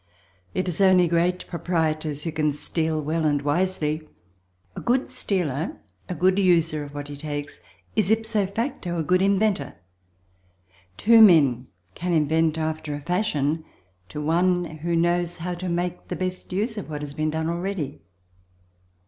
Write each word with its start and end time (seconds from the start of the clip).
It 0.55 0.67
is 0.67 0.81
only 0.81 1.07
great 1.07 1.45
proprietors 1.45 2.23
who 2.23 2.31
can 2.31 2.53
steal 2.53 2.99
well 2.99 3.23
and 3.23 3.39
wisely. 3.43 4.09
A 4.75 4.81
good 4.81 5.07
stealer, 5.07 5.79
a 6.09 6.15
good 6.15 6.39
user 6.39 6.83
of 6.83 6.95
what 6.95 7.07
he 7.07 7.15
takes, 7.15 7.61
is 7.95 8.09
ipso 8.09 8.47
facto 8.47 8.97
a 8.97 9.03
good 9.03 9.21
inventor. 9.21 9.75
Two 10.97 11.21
men 11.21 11.67
can 11.93 12.13
invent 12.13 12.57
after 12.57 12.95
a 12.95 13.01
fashion 13.01 13.63
to 14.09 14.19
one 14.19 14.65
who 14.79 14.95
knows 14.95 15.37
how 15.37 15.53
to 15.53 15.69
make 15.69 16.07
the 16.07 16.15
best 16.15 16.51
use 16.51 16.79
of 16.79 16.89
what 16.89 17.03
has 17.03 17.13
been 17.13 17.29
done 17.29 17.47
already. 17.47 18.01